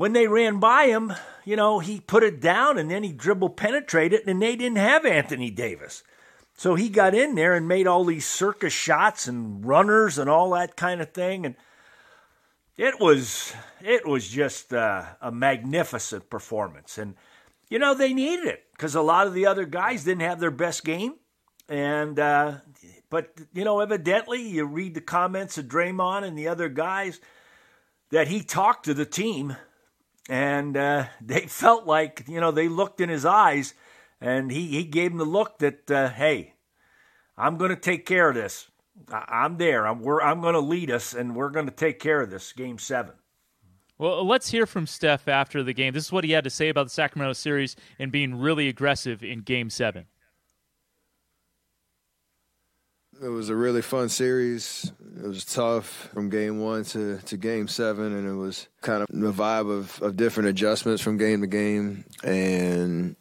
[0.00, 1.12] when they ran by him,
[1.44, 5.04] you know, he put it down and then he dribble penetrated, and they didn't have
[5.04, 6.02] Anthony Davis.
[6.56, 10.52] So he got in there and made all these circus shots and runners and all
[10.52, 11.44] that kind of thing.
[11.44, 11.54] And
[12.78, 16.96] it was it was just uh, a magnificent performance.
[16.96, 17.14] And
[17.68, 20.50] you know they needed it because a lot of the other guys didn't have their
[20.50, 21.16] best game.
[21.68, 22.54] And uh,
[23.10, 27.20] but you know, evidently, you read the comments of Draymond and the other guys
[28.08, 29.56] that he talked to the team
[30.30, 33.74] and uh, they felt like you know they looked in his eyes,
[34.20, 36.54] and he he gave them the look that uh, hey,
[37.36, 38.68] I'm going to take care of this.
[39.12, 39.86] I, am there.
[39.86, 42.78] I'm I'm going to lead us, and we're going to take care of this game
[42.78, 43.14] seven.
[43.98, 45.92] Well, let's hear from Steph after the game.
[45.92, 49.22] This is what he had to say about the Sacramento series and being really aggressive
[49.22, 50.06] in Game Seven.
[53.22, 54.90] It was a really fun series.
[55.22, 59.08] It was tough from game one to, to game seven, and it was kind of
[59.10, 62.06] the vibe of, of different adjustments from game to game.
[62.24, 63.16] And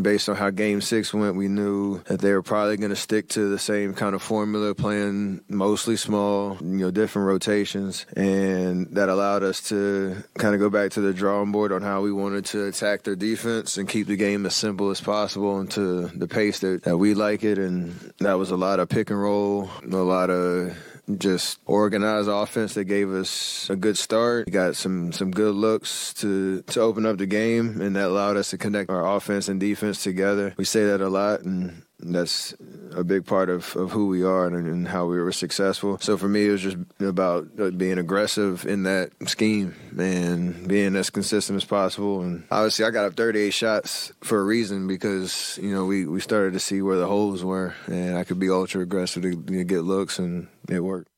[0.00, 3.28] based on how game six went, we knew that they were probably going to stick
[3.30, 8.06] to the same kind of formula, playing mostly small, you know, different rotations.
[8.16, 12.02] And that allowed us to kind of go back to the drawing board on how
[12.02, 15.70] we wanted to attack their defense and keep the game as simple as possible and
[15.72, 17.58] to the pace that, that we like it.
[17.58, 20.76] And that was a lot of pick and roll, a lot of
[21.18, 24.46] just organized offense that gave us a good start.
[24.46, 28.36] We got some some good looks to to open up the game, and that allowed
[28.36, 30.54] us to connect our offense and defense together.
[30.56, 32.54] We say that a lot, and that's
[32.94, 35.98] a big part of, of who we are and, and, how we were successful.
[36.00, 40.96] So for me, it was just about uh, being aggressive in that scheme and being
[40.96, 42.22] as consistent as possible.
[42.22, 46.20] And obviously, I got up 38 shots for a reason because you know we, we
[46.20, 49.64] started to see where the holes were, and I could be ultra aggressive to know,
[49.64, 51.08] get looks, and it worked.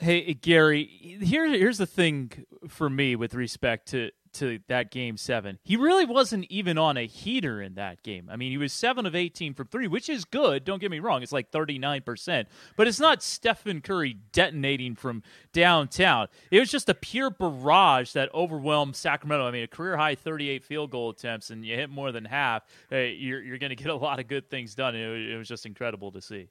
[0.00, 5.58] Hey Gary, here here's the thing for me with respect to to that game seven.
[5.64, 8.28] He really wasn't even on a heater in that game.
[8.30, 10.64] I mean, he was seven of 18 from three, which is good.
[10.64, 11.22] Don't get me wrong.
[11.22, 12.46] It's like 39%,
[12.76, 15.22] but it's not Stephen Curry detonating from
[15.52, 16.28] downtown.
[16.50, 19.46] It was just a pure barrage that overwhelmed Sacramento.
[19.46, 22.64] I mean, a career high 38 field goal attempts, and you hit more than half.
[22.90, 24.94] Uh, you're, you're going to get a lot of good things done.
[24.94, 26.48] It, it was just incredible to see.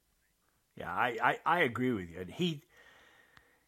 [0.75, 2.25] Yeah, I, I, I agree with you.
[2.31, 2.61] He,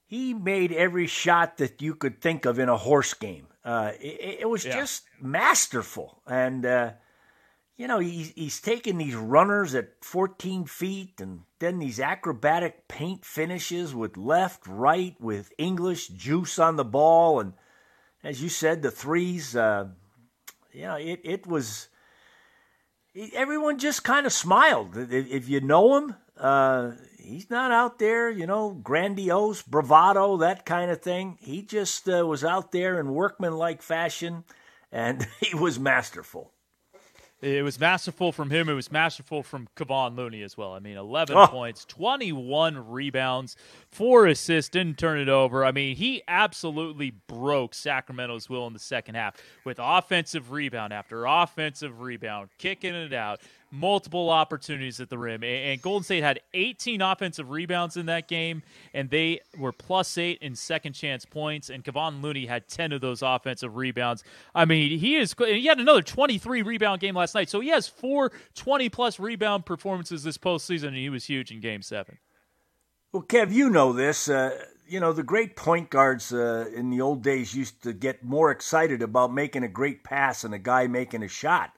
[0.06, 3.48] he made every shot that you could think of in a horse game.
[3.64, 4.74] Uh, it, it, was yeah.
[4.74, 6.92] just masterful, and uh,
[7.76, 13.26] you know he's he's taking these runners at 14 feet, and then these acrobatic paint
[13.26, 17.54] finishes with left, right, with English juice on the ball, and
[18.24, 19.56] as you said, the threes.
[19.56, 19.90] Uh,
[20.74, 21.90] yeah, it it was.
[23.34, 24.96] Everyone just kind of smiled.
[24.96, 30.92] If you know him, uh, he's not out there, you know, grandiose, bravado, that kind
[30.92, 31.38] of thing.
[31.40, 34.44] He just uh, was out there in workmanlike fashion,
[34.92, 36.52] and he was masterful.
[37.42, 38.68] It was masterful from him.
[38.68, 40.74] It was masterful from Kevon Looney as well.
[40.74, 41.48] I mean, 11 oh.
[41.48, 43.56] points, 21 rebounds,
[43.88, 45.64] four assists, didn't turn it over.
[45.64, 51.26] I mean, he absolutely broke Sacramento's will in the second half with offensive rebound after
[51.26, 53.40] offensive rebound, kicking it out,
[53.72, 55.44] multiple opportunities at the rim.
[55.44, 60.40] And Golden State had 18 offensive rebounds in that game, and they were plus eight
[60.42, 61.70] in second chance points.
[61.70, 64.24] And Kevon Looney had 10 of those offensive rebounds.
[64.54, 65.36] I mean, he is.
[65.38, 69.66] He had another 23 rebound game last night, so he has four 20 plus rebound
[69.66, 72.18] performances this postseason, and he was huge in Game Seven.
[73.12, 74.30] Well, Kev, you know this.
[74.30, 78.24] Uh, you know the great point guards uh, in the old days used to get
[78.24, 81.72] more excited about making a great pass and a guy making a shot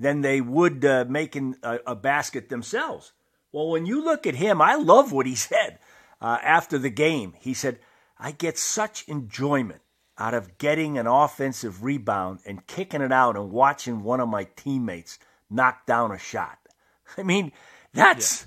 [0.00, 3.12] than they would uh, making a, a, basket themselves.
[3.52, 5.78] Well, when you look at him, I love what he said
[6.20, 7.34] uh, after the game.
[7.38, 7.78] He said,
[8.18, 9.82] I get such enjoyment
[10.18, 14.44] out of getting an offensive rebound and kicking it out and watching one of my
[14.56, 15.18] teammates
[15.50, 16.58] knock down a shot.
[17.16, 17.52] I mean,
[17.92, 18.42] that's.
[18.42, 18.46] Yeah.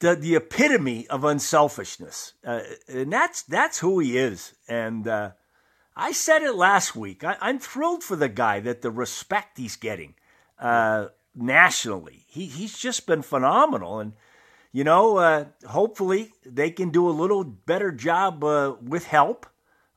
[0.00, 4.52] The, the epitome of unselfishness, uh, and that's that's who he is.
[4.68, 5.30] And uh,
[5.96, 7.24] I said it last week.
[7.24, 10.14] I, I'm thrilled for the guy that the respect he's getting
[10.64, 12.24] uh, nationally.
[12.26, 14.14] He he's just been phenomenal, and
[14.72, 19.46] you know, uh, hopefully they can do a little better job uh, with help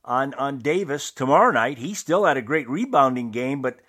[0.04, 1.78] on on Davis tomorrow night.
[1.78, 3.80] He still had a great rebounding game, but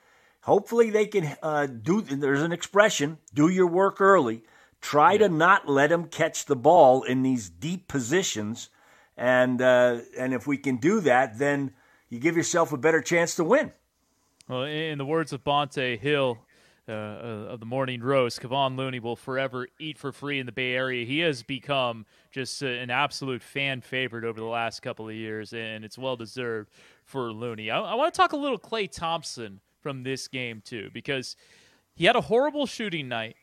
[0.41, 2.01] hopefully they can uh, do.
[2.01, 4.43] There's an expression: "Do your work early."
[4.81, 8.69] Try to not let him catch the ball in these deep positions,
[9.17, 11.73] and uh, and if we can do that, then
[12.07, 13.73] you give yourself a better chance to win.
[14.47, 16.39] Well, in the words of Bonta Hill,
[16.89, 20.51] uh, uh, of the morning roast, Kevon Looney will forever eat for free in the
[20.51, 21.05] Bay Area.
[21.05, 25.85] He has become just an absolute fan favorite over the last couple of years, and
[25.85, 26.69] it's well deserved
[27.05, 27.69] for Looney.
[27.69, 31.35] I, I want to talk a little Klay Thompson from this game too, because
[31.95, 33.35] he had a horrible shooting night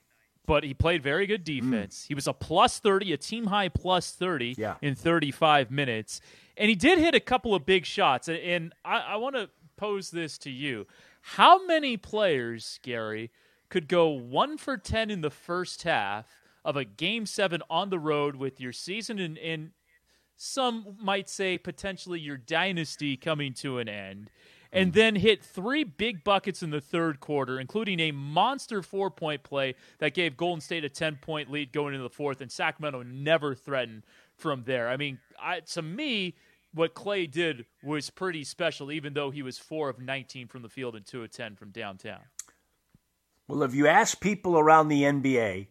[0.47, 1.61] but he played very good mm.
[1.61, 2.05] defense.
[2.05, 2.09] Mm.
[2.09, 4.77] He was a plus 30, a team high plus 30 yeah.
[4.81, 6.21] in 35 minutes.
[6.57, 8.29] And he did hit a couple of big shots.
[8.29, 10.87] And I, I want to pose this to you.
[11.35, 13.33] How many players, Gary,
[13.69, 16.27] could go one for 10 in the first half
[16.65, 19.73] of a game seven on the road with your season and, and
[20.37, 24.31] some might say potentially your dynasty coming to an end?
[24.73, 24.95] and hmm.
[24.95, 29.75] then hit three big buckets in the third quarter, including a monster four point play
[29.99, 33.55] that gave Golden State a 10 point lead going into the fourth, and Sacramento never
[33.55, 34.03] threatened
[34.37, 34.89] from there.
[34.89, 36.35] I mean, I, to me,
[36.73, 40.69] what Klay did was pretty special, even though he was four of 19 from the
[40.69, 42.21] field and two of 10 from downtown.
[43.49, 45.69] Well, if you ask people around the NBA,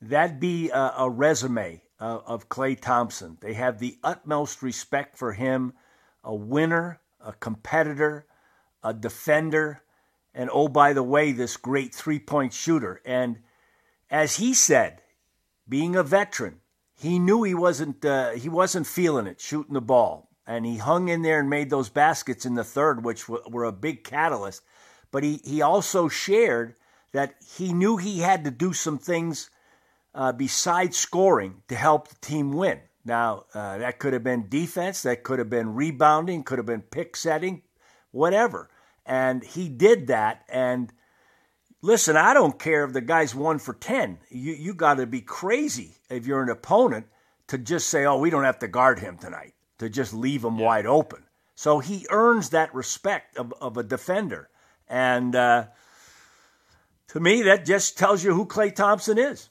[0.00, 3.38] that'd be a, a resume uh, of Klay Thompson.
[3.40, 5.72] They have the utmost respect for him,
[6.22, 8.26] a winner, a competitor,
[8.82, 9.82] a defender,
[10.34, 13.00] and oh, by the way, this great three point shooter.
[13.04, 13.38] And
[14.10, 15.00] as he said,
[15.68, 16.60] being a veteran,
[17.04, 21.08] he knew he wasn't uh, he wasn't feeling it shooting the ball, and he hung
[21.08, 24.62] in there and made those baskets in the third, which w- were a big catalyst.
[25.10, 26.76] But he he also shared
[27.12, 29.50] that he knew he had to do some things
[30.14, 32.80] uh, besides scoring to help the team win.
[33.04, 36.80] Now uh, that could have been defense, that could have been rebounding, could have been
[36.80, 37.62] pick setting,
[38.12, 38.70] whatever.
[39.04, 40.90] And he did that, and
[41.84, 44.16] Listen, I don't care if the guy's one for 10.
[44.30, 47.08] You, you got to be crazy if you're an opponent
[47.48, 50.58] to just say, oh, we don't have to guard him tonight, to just leave him
[50.58, 50.64] yeah.
[50.64, 51.24] wide open.
[51.56, 54.48] So he earns that respect of, of a defender.
[54.88, 55.66] And uh,
[57.08, 59.50] to me, that just tells you who Klay Thompson is.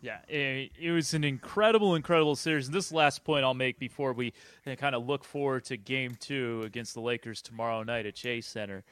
[0.00, 2.66] Yeah, it, it, was an incredible, incredible series.
[2.66, 6.62] And this last point I'll make before we kind of look forward to game two
[6.64, 8.84] against the Lakers tomorrow night at Chase Center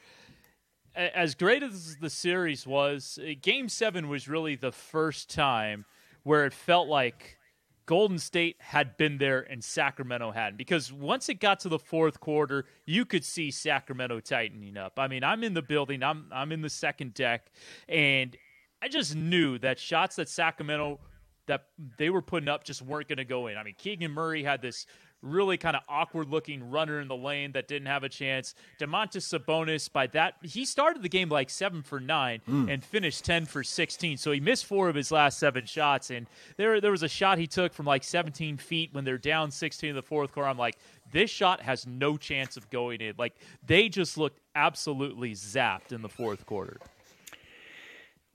[0.95, 5.85] as great as the series was, uh, Game Seven was really the first time
[6.23, 7.37] where it felt like
[7.85, 10.57] Golden State had been there and Sacramento hadn't.
[10.57, 14.97] Because once it got to the fourth quarter, you could see Sacramento tightening up.
[14.97, 17.51] I mean, I'm in the building, I'm I'm in the second deck,
[17.87, 18.35] and
[18.81, 20.99] I just knew that shots that Sacramento
[21.47, 21.65] that
[21.97, 23.57] they were putting up just weren't going to go in.
[23.57, 24.87] I mean, Keegan Murray had this
[25.25, 28.55] really kind of awkward looking runner in the lane that didn't have a chance.
[28.79, 32.71] Domantas Sabonis, by that, he started the game like seven for nine mm.
[32.71, 34.17] and finished 10 for 16.
[34.17, 36.11] So he missed four of his last seven shots.
[36.11, 39.51] And there, there was a shot he took from like 17 feet when they're down
[39.51, 40.49] 16 in the fourth quarter.
[40.49, 40.77] I'm like,
[41.11, 43.15] this shot has no chance of going in.
[43.17, 43.35] Like
[43.65, 46.77] they just looked absolutely zapped in the fourth quarter.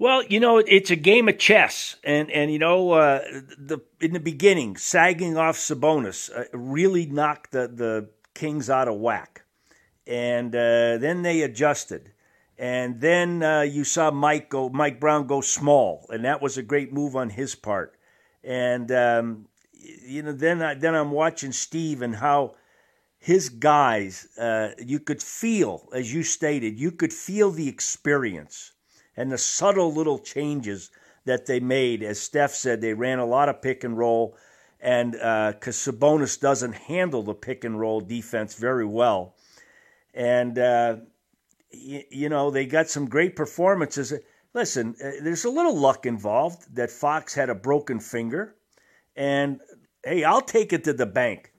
[0.01, 3.21] Well, you know, it's a game of chess, and and you know, uh,
[3.59, 8.97] the in the beginning, sagging off Sabonis uh, really knocked the the Kings out of
[8.97, 9.45] whack,
[10.07, 12.13] and uh, then they adjusted,
[12.57, 16.63] and then uh, you saw Mike go, Mike Brown go small, and that was a
[16.63, 17.95] great move on his part,
[18.43, 22.55] and um, you know, then I, then I'm watching Steve and how
[23.19, 28.73] his guys, uh, you could feel, as you stated, you could feel the experience
[29.21, 30.91] and the subtle little changes
[31.27, 32.03] that they made.
[32.03, 34.35] As Steph said, they ran a lot of pick and roll,
[34.81, 39.35] and because uh, Sabonis doesn't handle the pick and roll defense very well,
[40.15, 40.97] and uh,
[41.71, 44.15] y- you know they got some great performances.
[44.55, 48.57] Listen, uh, there's a little luck involved that Fox had a broken finger,
[49.15, 49.61] and
[50.03, 51.53] hey, I'll take it to the bank.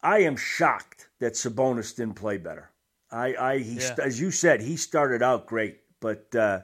[0.00, 2.70] I am shocked that Sabonis didn't play better.
[3.10, 3.96] I, I he, yeah.
[4.00, 6.60] as you said, he started out great, but uh,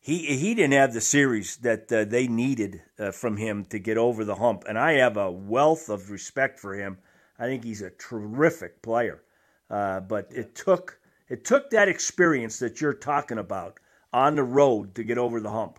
[0.00, 3.98] he he didn't have the series that uh, they needed uh, from him to get
[3.98, 4.64] over the hump.
[4.66, 6.98] And I have a wealth of respect for him.
[7.38, 9.22] I think he's a terrific player.
[9.68, 13.78] Uh, but it took it took that experience that you're talking about
[14.12, 15.78] on the road to get over the hump.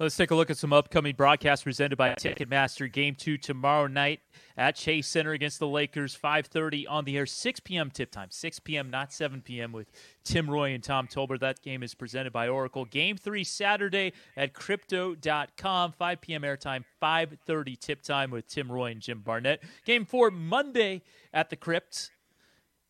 [0.00, 2.90] Let's take a look at some upcoming broadcasts presented by Ticketmaster.
[2.90, 4.20] Game two tomorrow night
[4.56, 7.92] at Chase Center against the Lakers, 5:30 on the air, 6 p.m.
[7.92, 8.90] tip time, 6 p.m.
[8.90, 9.70] not 7 p.m.
[9.70, 9.92] with
[10.24, 11.38] Tim Roye and Tom Tolbert.
[11.38, 12.84] That game is presented by Oracle.
[12.84, 16.42] Game three Saturday at Crypto.com, 5 p.m.
[16.42, 19.62] airtime, 5:30 tip time with Tim Roye and Jim Barnett.
[19.84, 21.02] Game four Monday
[21.32, 22.10] at the Crypt.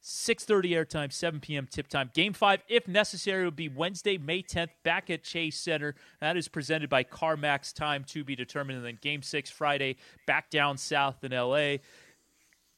[0.04, 1.66] 6.30 airtime, 7 p.m.
[1.70, 2.10] tip time.
[2.12, 5.94] Game 5, if necessary, will be Wednesday, May 10th, back at Chase Center.
[6.20, 8.76] That is presented by CarMax Time to be determined.
[8.76, 11.80] And then Game 6, Friday, back down south in L.A.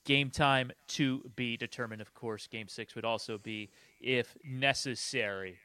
[0.05, 2.01] Game time to be determined.
[2.01, 5.59] Of course, Game 6 would also be if necessary.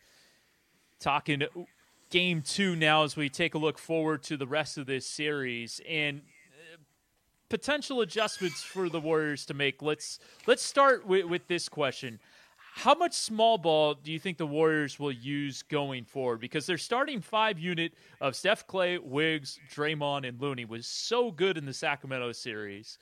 [0.99, 1.43] Talking
[2.09, 5.79] Game 2 now as we take a look forward to the rest of this series.
[5.87, 6.21] And
[7.51, 9.81] potential adjustments for the Warriors to make.
[9.81, 12.19] Let's let's start with, with this question.
[12.75, 16.39] How much small ball do you think the Warriors will use going forward?
[16.39, 21.57] Because their starting five unit of Steph Klay, Wiggs, Draymond, and Looney was so good
[21.57, 22.97] in the Sacramento series,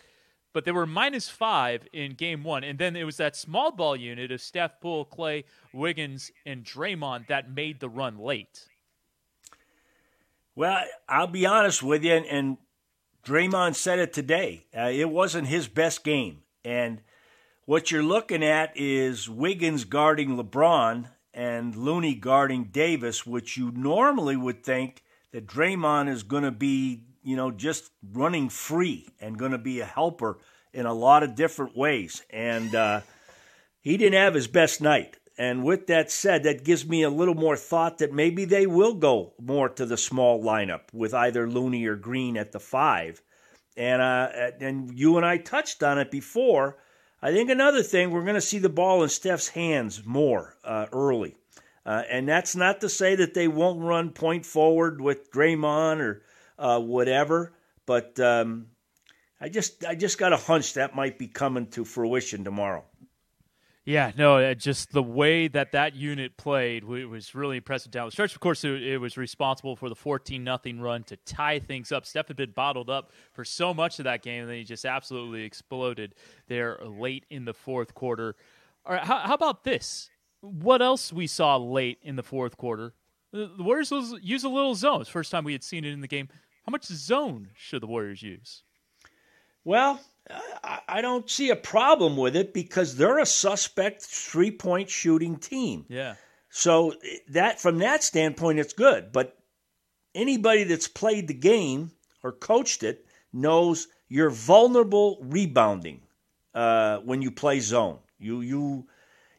[0.52, 2.64] but they were minus five in game one.
[2.64, 7.28] And then it was that small ball unit of Steph, Poole, Klay, Wiggins, and Draymond
[7.28, 8.68] that made the run late.
[10.56, 12.58] Well, I'll be honest with you, and, and
[13.30, 14.66] Draymond said it today.
[14.76, 16.40] Uh, it wasn't his best game.
[16.66, 17.02] And
[17.66, 24.36] what you're looking at is Wiggins guarding LeBron and Looney guarding Davis, which you normally
[24.36, 29.52] would think that Draymond is going to be, you know, just running free and going
[29.52, 30.40] to be a helper
[30.74, 32.24] in a lot of different ways.
[32.32, 33.02] And uh,
[33.80, 35.18] he didn't have his best night.
[35.40, 38.94] And with that said, that gives me a little more thought that maybe they will
[38.94, 43.22] go more to the small lineup with either Looney or Green at the five.
[43.78, 44.28] And uh,
[44.60, 46.78] and you and I touched on it before.
[47.22, 50.88] I think another thing we're going to see the ball in Steph's hands more uh,
[50.92, 51.38] early,
[51.86, 56.24] uh, and that's not to say that they won't run point forward with Draymond or
[56.58, 57.54] uh, whatever.
[57.86, 58.68] But um,
[59.40, 62.84] I just I just got a hunch that might be coming to fruition tomorrow.
[63.86, 68.12] Yeah, no, uh, just the way that that unit played was really impressive down the
[68.12, 68.36] stretch.
[68.36, 72.06] Of course, it, was responsible for the 14 nothing run to tie things up.
[72.06, 74.86] Steph had been bottled up for so much of that game, and then he just
[74.86, 76.14] absolutely exploded
[76.48, 78.36] there late in the fourth quarter.
[78.86, 80.10] All right, how, how about this?
[80.42, 82.94] What else we saw late in the fourth quarter?
[83.32, 85.02] The Warriors use a little zone.
[85.02, 86.30] It's first time we had seen it in the game.
[86.66, 88.64] How much zone should the Warriors use?
[89.64, 90.00] Well,
[90.88, 95.86] I don't see a problem with it because they're a suspect three point shooting team.
[95.88, 96.16] Yeah.
[96.50, 96.94] So
[97.30, 99.12] that from that standpoint, it's good.
[99.12, 99.38] But
[100.14, 101.92] anybody that's played the game
[102.24, 106.02] or coached it knows you're vulnerable rebounding
[106.54, 108.00] uh, when you play zone.
[108.20, 108.88] You you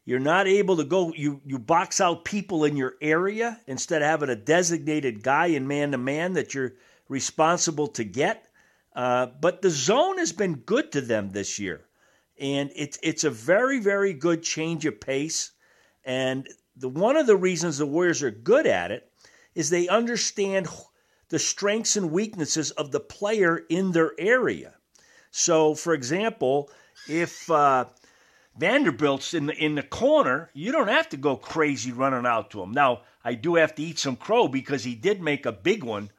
[0.04, 1.12] you're not able to go.
[1.14, 5.68] You you box out people in your area instead of having a designated guy in
[5.68, 6.74] man to man that you're
[7.08, 8.46] responsible to get.
[8.94, 11.86] Uh, but the zone has been good to them this year.
[12.38, 15.52] And it's it's a very, very good change of pace.
[16.04, 19.10] And the one of the reasons the Warriors are good at it
[19.54, 20.68] is they understand
[21.28, 24.74] the strengths and weaknesses of the player in their area.
[25.30, 26.70] So, for example,
[27.08, 27.84] if uh,
[28.56, 32.62] Vanderbilt's in the in the corner, you don't have to go crazy running out to
[32.62, 32.72] him.
[32.72, 36.10] Now, I do have to eat some crow because he did make a big one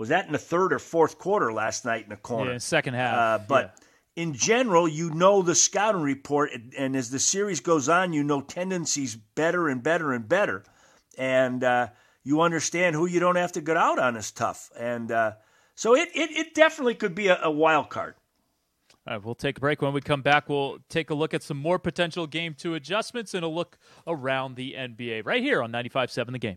[0.00, 2.52] was that in the third or fourth quarter last night in the corner?
[2.52, 3.14] Yeah, second half.
[3.14, 3.76] Uh, but
[4.16, 8.40] in general, you know the scouting report, and as the series goes on, you know
[8.40, 10.64] tendencies better and better and better,
[11.18, 11.88] and uh,
[12.24, 15.32] you understand who you don't have to get out on is tough, and uh,
[15.74, 18.14] so it, it, it definitely could be a, a wild card.
[19.06, 19.82] All right, we'll take a break.
[19.82, 23.34] When we come back, we'll take a look at some more potential game two adjustments
[23.34, 23.76] and a look
[24.06, 26.56] around the NBA right here on 95.7 The Game.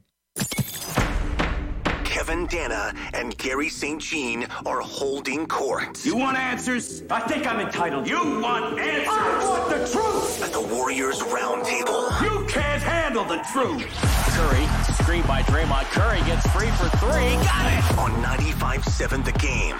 [2.13, 3.99] Kevin Danna and Garry St.
[3.99, 6.05] Jean are holding court.
[6.05, 7.01] You want answers?
[7.09, 8.07] I think I'm entitled.
[8.07, 9.07] You want answers?
[9.09, 10.43] I want the truth!
[10.43, 12.21] At the Warriors Roundtable.
[12.21, 13.83] You can't handle the truth!
[14.29, 15.85] Curry, screen by Draymond.
[15.85, 17.33] Curry gets free for three.
[17.33, 17.97] Got it!
[17.97, 19.75] On 95.7 The Game.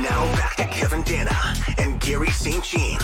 [0.00, 2.62] Now back to Kevin Danna and Garry St.
[2.62, 3.00] Jean.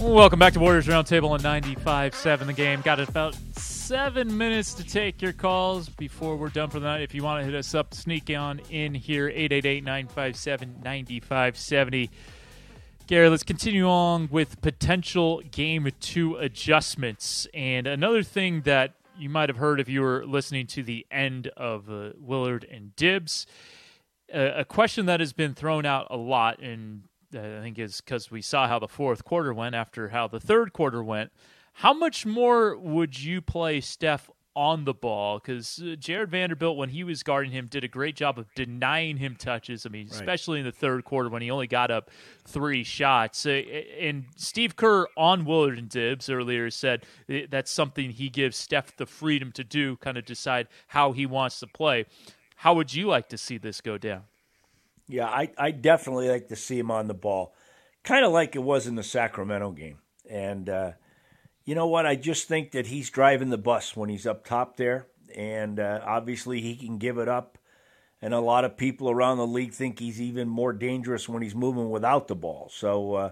[0.00, 2.80] Welcome back to Warriors Roundtable on 95.7 The Game.
[2.80, 7.02] Got about seven minutes to take your calls before we're done for the night.
[7.02, 12.08] If you want to hit us up, sneak on in here, 888-957-9570.
[13.08, 17.46] Garry, let's continue on with potential game two adjustments.
[17.52, 21.48] And another thing that you might have heard if you were listening to the end
[21.58, 23.44] of uh, Willard and Dibs,
[24.34, 27.02] uh, a question that has been thrown out a lot, and
[27.34, 30.72] I think is because we saw how the fourth quarter went after how the third
[30.72, 31.32] quarter went–
[31.74, 35.38] how much more would you play Steph on the ball?
[35.38, 39.36] Because Jarred Vanderbilt, when he was guarding him, did a great job of denying him
[39.36, 39.86] touches.
[39.86, 40.14] I mean, right.
[40.14, 42.10] especially in the third quarter when he only got up
[42.44, 43.46] three shots.
[43.46, 43.62] Uh,
[43.98, 48.96] and Steve Kerr on Willard and Dibs earlier said uh, that's something he gives Steph
[48.96, 52.04] the freedom to do, kind of decide how he wants to play.
[52.56, 54.24] How would you like to see this go down?
[55.10, 57.52] Yeah, I, I definitely like to see him on the ball,
[58.04, 59.98] kind of like it was in the Sacramento game.
[60.28, 60.92] And, uh,
[61.64, 62.06] you know what?
[62.06, 66.00] I just think that he's driving the bus when he's up top there, and uh,
[66.04, 67.58] obviously he can give it up.
[68.22, 71.54] And a lot of people around the league think he's even more dangerous when he's
[71.54, 72.70] moving without the ball.
[72.72, 73.30] So uh,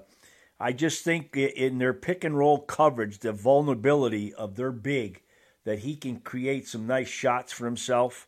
[0.59, 5.23] I just think in their pick and roll coverage, the vulnerability of their big,
[5.65, 8.27] that he can create some nice shots for himself.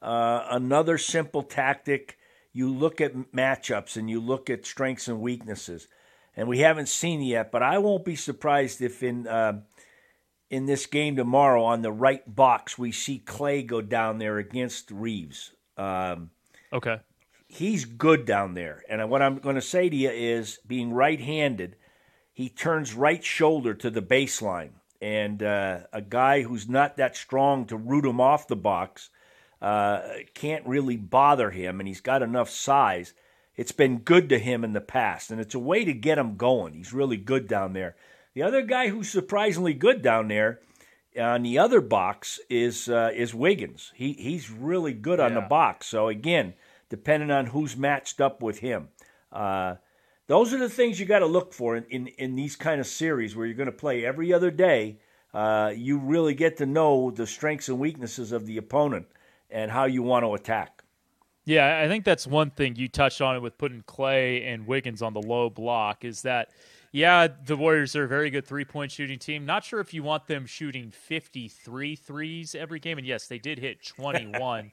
[0.00, 2.17] Uh, another simple tactic
[2.52, 5.88] you look at matchups and you look at strengths and weaknesses
[6.36, 7.50] and we haven't seen yet.
[7.50, 9.60] But I won't be surprised if in uh,
[10.50, 14.90] in this game tomorrow on the right box we see Klay go down there against
[14.90, 15.52] Reaves.
[15.76, 16.30] Um,
[16.72, 17.00] okay,
[17.48, 18.82] he's good down there.
[18.88, 21.76] And what I'm going to say to you is, being right-handed,
[22.32, 24.72] he turns right shoulder to the baseline,
[25.02, 29.10] and uh, a guy who's not that strong to root him off the box.
[29.60, 30.00] Uh,
[30.34, 33.14] can't really bother him, and he's got enough size
[33.58, 36.36] it's been good to him in the past, and it's a way to get him
[36.36, 36.74] going.
[36.74, 37.96] He's really good down there.
[38.32, 40.60] The other guy who's surprisingly good down there
[41.20, 43.92] on the other box is uh, is Wiggins.
[43.96, 45.88] He he's really good on the box.
[45.88, 46.54] So again,
[46.88, 48.90] depending on who's matched up with him,
[49.32, 49.74] uh,
[50.28, 52.86] those are the things you got to look for in, in, in these kind of
[52.86, 55.00] series where you're going to play every other day.
[55.34, 59.06] Uh, you really get to know the strengths and weaknesses of the opponent
[59.50, 60.82] and how you want to attack.
[61.44, 65.00] Yeah, I think that's one thing you touched on it with putting Klay and Wiggins
[65.00, 66.50] on the low block is that
[66.92, 69.44] yeah, the Warriors are a very good three point shooting team.
[69.44, 72.98] Not sure if you want them shooting 53 threes every game.
[72.98, 74.72] And yes, they did hit 21.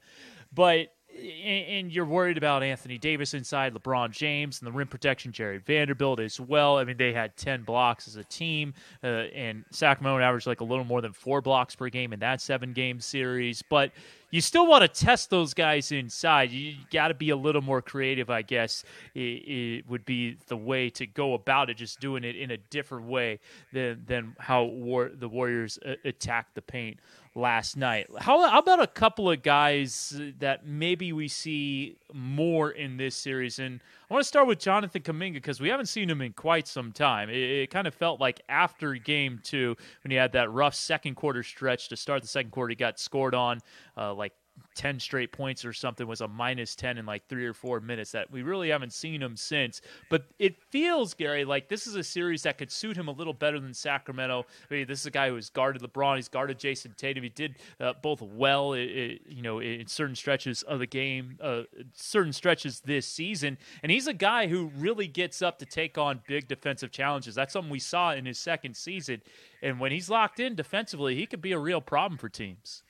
[0.54, 5.64] but and you're worried about Anthony Davis inside, LeBron James, and the rim protection, Jarred
[5.64, 6.78] Vanderbilt as well.
[6.78, 10.64] I mean, they had 10 blocks as a team, uh, and Sacramento averaged like a
[10.64, 13.62] little more than four blocks per game in that seven game series.
[13.62, 13.92] But
[14.30, 16.50] you still want to test those guys inside.
[16.50, 18.84] You got to be a little more creative, I guess.
[19.14, 22.56] It, it, would be the way to go about it, just doing it in a
[22.56, 23.38] different way
[23.72, 26.98] than than how war, the Warriors uh, attack the paint
[27.36, 28.06] last night.
[28.18, 33.58] How, how, about a couple of guys that maybe we see more in this series?
[33.58, 33.80] And
[34.10, 36.92] I want to start with Jonathan Kuminga because we haven't seen him in quite some
[36.92, 37.28] time.
[37.28, 41.14] It, it, kind of felt like after game two, when he had that rough second
[41.14, 43.60] quarter stretch to start the second quarter, he got scored on
[43.96, 44.32] uh, like
[44.76, 48.12] 10 straight points or something was a minus 10 in like three or four minutes
[48.12, 49.80] that we really haven't seen him since.
[50.10, 53.32] But it feels, Garry, like this is a series that could suit him a little
[53.32, 54.44] better than Sacramento.
[54.70, 57.22] I mean, this is a guy who has guarded LeBron, he's guarded Jayson Tatum.
[57.22, 61.38] He did uh, both well, it, it, you know, in certain stretches of the game,
[61.40, 61.62] uh,
[61.94, 63.56] certain stretches this season.
[63.82, 67.34] And he's a guy who really gets up to take on big defensive challenges.
[67.34, 69.22] That's something we saw in his second season.
[69.62, 72.82] And when he's locked in defensively, he could be a real problem for teams.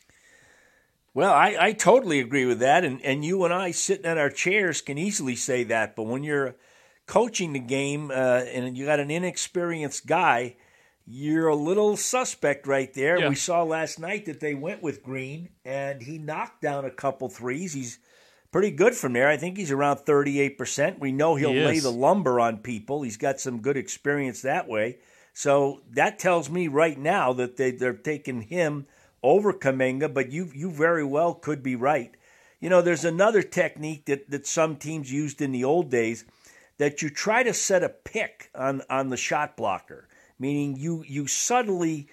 [1.17, 2.85] Well, I, I totally agree with that.
[2.85, 5.97] And, and you and I sitting in our chairs can easily say that.
[5.97, 6.57] But when you're
[7.07, 10.57] coaching the game uh, and you got an inexperienced guy,
[11.07, 13.19] you're a little suspect right there.
[13.19, 13.31] Yeah.
[13.31, 17.31] We saw last night that they went with Green and he knocked down a couple
[17.31, 17.73] threes.
[17.73, 17.99] He's
[18.53, 19.31] pretty good from there.
[19.31, 20.99] I think he's around 38%.
[20.99, 23.01] We know he'll he lay the lumber on people.
[23.01, 24.99] He's got some good experience that way.
[25.33, 28.87] So that tells me right now that they, they're taking him
[29.27, 32.15] over Kuminga, but you you very well could be right.
[32.61, 36.25] You know, there's another technique that, that some teams used in the old days
[36.79, 40.09] that you try to set a pick on, on the shot blocker,
[40.39, 42.09] meaning you you subtly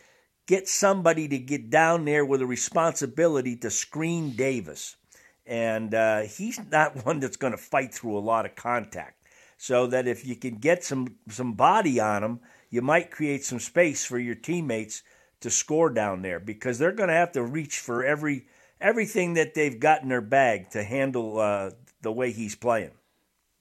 [0.45, 4.97] get somebody to get down there with a responsibility to screen Davis.
[5.45, 9.19] And uh, he's not one that's going to fight through a lot of contact.
[9.57, 12.39] So that if you can get some, some body on him,
[12.69, 15.03] you might create some space for your teammates
[15.43, 18.45] to score down there because they're going to have to reach for every
[18.81, 21.71] everything that they've got in their bag to handle uh,
[22.01, 22.91] the way he's playing.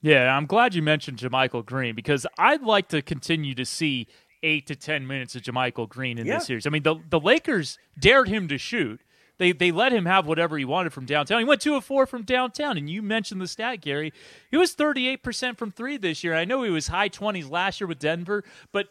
[0.01, 4.09] Yeah, I'm glad you mentioned JaMychal Green because I'd like to continue to see
[4.43, 6.39] eight to ten minutes of JaMychal Green in yeah.
[6.39, 6.67] this series.
[6.67, 9.01] I mean, the the Lakers dared him to shoot.
[9.39, 11.41] They they let him have whatever he wanted from downtown.
[11.41, 14.13] He went two of four from downtown, and you mentioned the stat, Garry.
[14.51, 16.35] He was 38 percent from three this year.
[16.35, 18.89] I know he was high 20s last year with Denver, but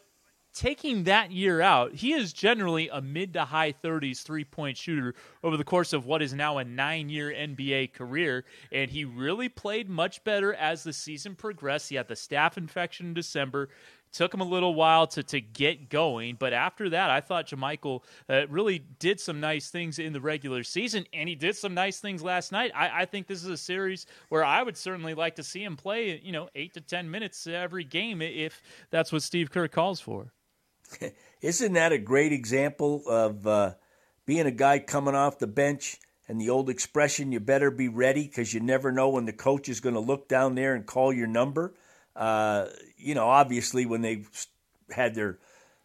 [0.52, 5.14] taking that year out, he is generally a mid to high 30s three point shooter
[5.42, 8.44] over the course of what is now a nine year NBA career.
[8.70, 11.88] And he really played much better as the season progressed.
[11.88, 13.68] He had the staph infection in December.
[14.12, 18.02] Took him a little while to, to get going, but after that, I thought JaMychal
[18.28, 21.98] uh, really did some nice things in the regular season, and he did some nice
[21.98, 22.72] things last night.
[22.74, 25.78] I, I think this is a series where I would certainly like to see him
[25.78, 29.98] play, you know, eight to ten minutes every game if that's what Steve Kerr calls
[29.98, 30.30] for.
[31.40, 33.74] Isn't that a great example of uh,
[34.26, 38.24] being a guy coming off the bench and the old expression, you better be ready
[38.24, 41.12] because you never know when the coach is going to look down there and call
[41.12, 41.74] your number?
[42.14, 42.66] Uh,
[42.96, 44.24] you know, obviously, when they
[44.90, 45.38] had their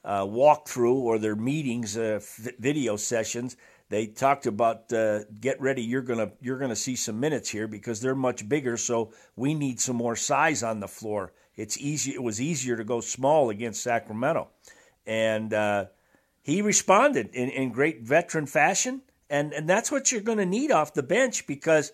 [0.03, 2.19] uh, walkthrough or their meetings, uh,
[2.59, 3.55] video sessions,
[3.89, 5.81] they talked about uh, get ready.
[5.81, 8.75] You're gonna you're gonna see some minutes here because they're much bigger.
[8.77, 11.31] So we need some more size on the floor.
[11.55, 12.13] It's easy.
[12.13, 14.49] It was easier to go small against Sacramento,
[15.07, 15.85] and uh,
[16.43, 19.01] he responded in, in great veteran fashion.
[19.29, 21.91] And and that's what you're going to need off the bench because.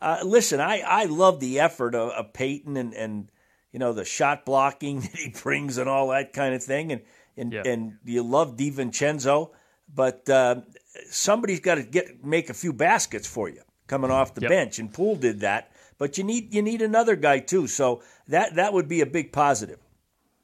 [0.00, 3.28] Uh, listen, I, I love the effort of, of Payton and, and
[3.72, 6.92] you know, the shot blocking that he brings and all that kind of thing.
[6.92, 7.02] And
[7.36, 7.62] and yeah.
[7.64, 9.50] and you love DiVincenzo,
[9.94, 10.62] but uh,
[11.10, 14.50] somebody's got to get make a few baskets for you coming off the yep.
[14.50, 14.78] bench.
[14.78, 17.66] And Poole did that, but you need you need another guy too.
[17.66, 19.78] So that that would be a big positive.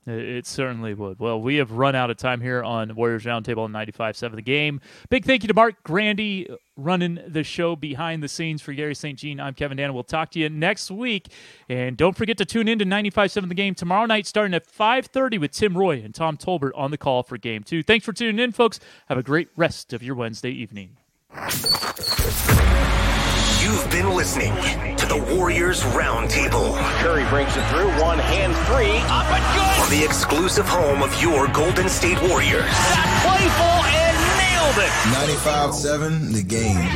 [0.06, 1.18] It certainly would.
[1.18, 4.82] Well, we have run out of time here on Warriors Roundtable on 95.7 The Game.
[5.08, 8.94] Big thank you to Mark Grandy uh, running the show behind the scenes for Garry
[8.94, 9.18] St.
[9.18, 9.40] Jean.
[9.40, 9.94] I'm Kevin Danna.
[9.94, 11.28] We'll talk to you next week.
[11.70, 15.40] And don't forget to tune in to 95.7 The Game tomorrow night starting at 5.30
[15.40, 17.82] with Tim Roye and Tom Tolbert on the call for Game 2.
[17.82, 18.80] Thanks for tuning in, folks.
[19.08, 20.98] Have a great rest of your Wednesday evening.
[23.64, 24.52] You've been listening
[24.98, 26.76] to the Warriors Roundtable.
[27.00, 29.80] Curry breaks it through, one hand three, up and good!
[29.82, 32.60] On the exclusive home of your Golden State Warriors.
[32.60, 34.92] That playful and nailed it!
[35.40, 36.90] 95-7, the game.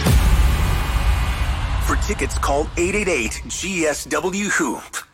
[1.87, 5.09] For tickets, call 888-GSW-HOOP.